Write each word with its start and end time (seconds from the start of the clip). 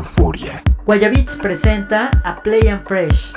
Euforia. 0.00 0.62
Guayabits 0.86 1.36
presenta 1.36 2.10
a 2.24 2.40
Play 2.40 2.70
and 2.70 2.82
Fresh. 2.86 3.32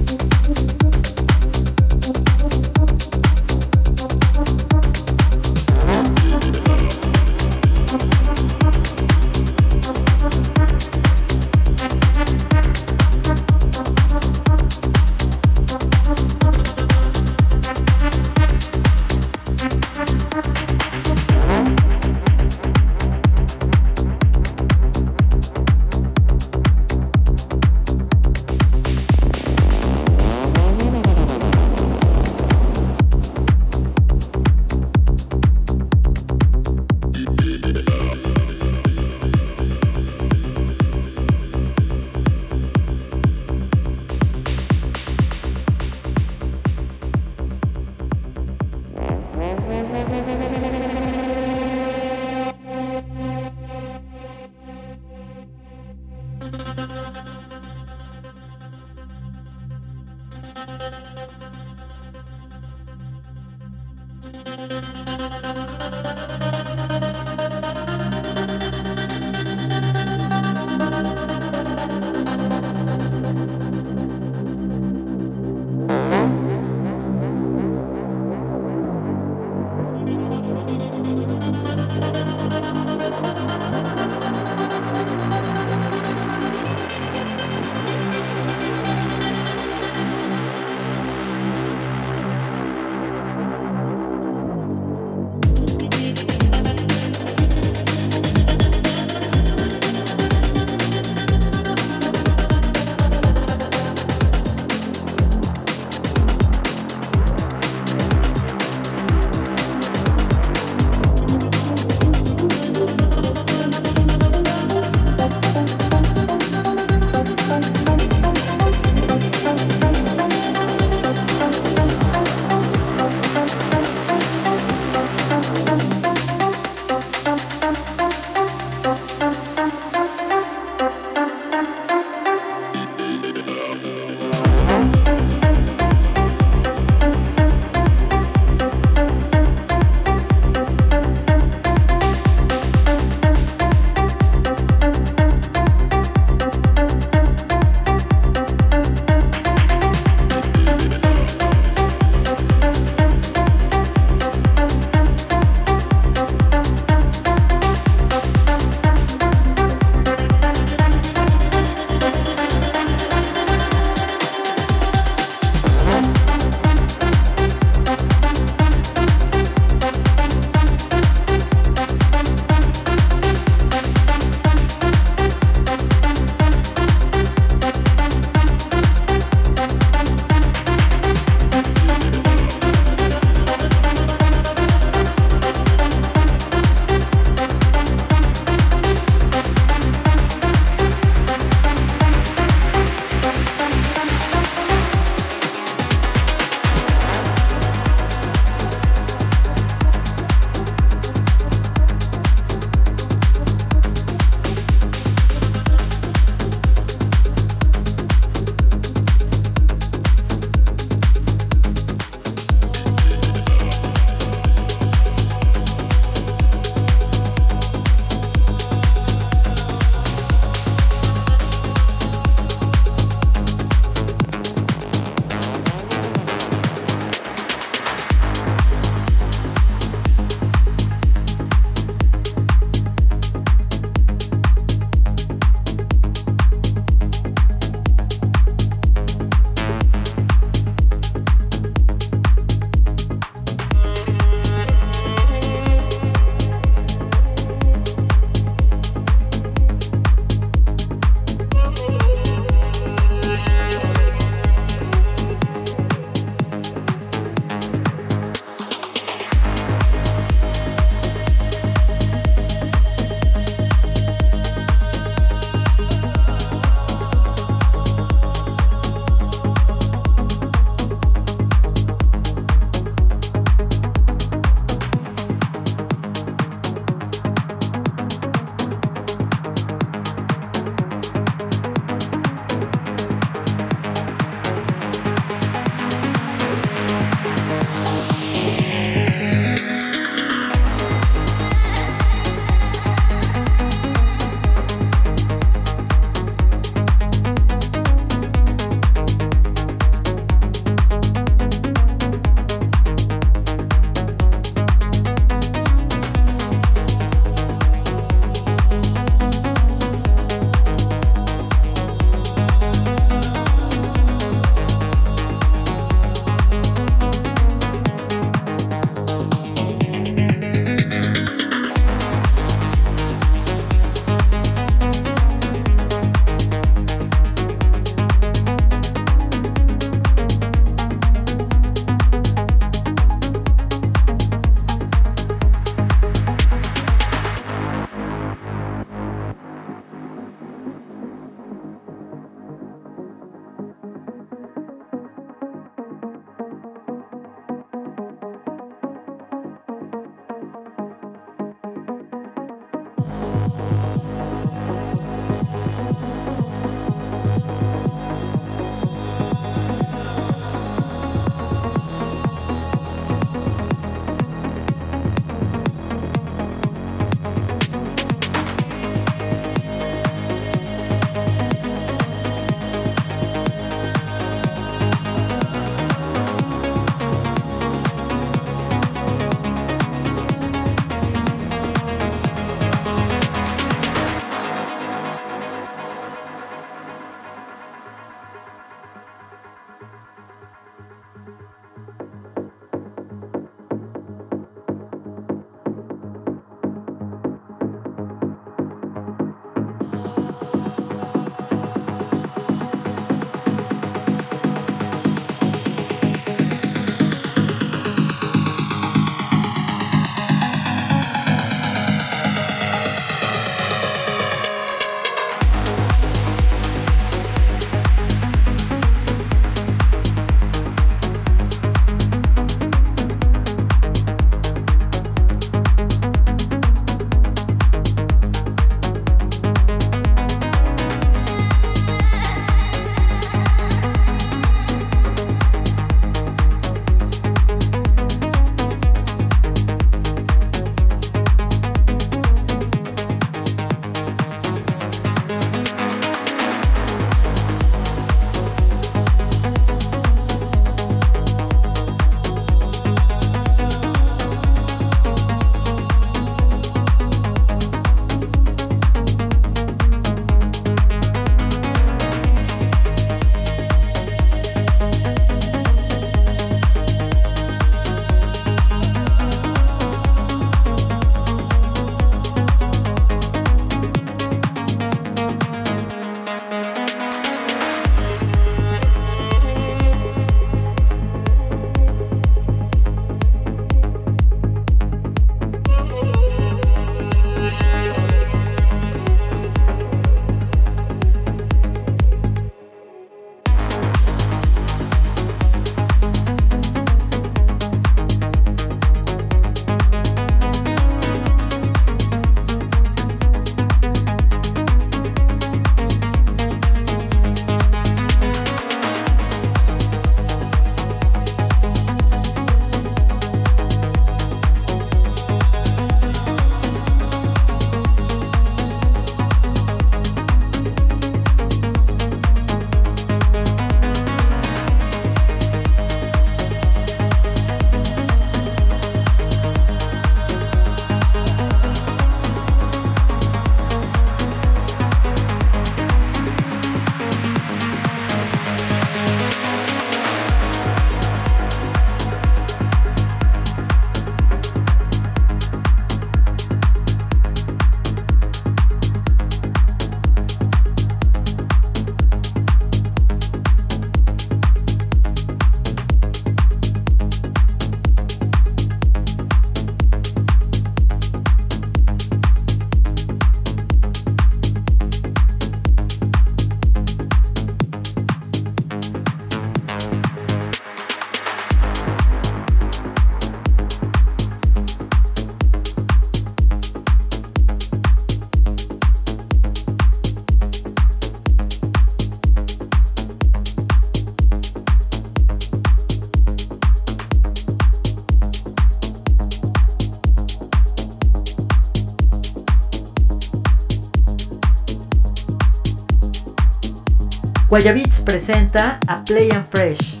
Guayabits 597.48 598.00
presenta 598.02 598.78
a 598.86 599.02
Play 599.02 599.30
and 599.30 599.46
Fresh. 599.46 600.00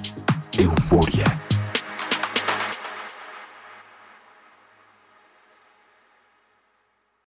Euforia. 0.58 1.27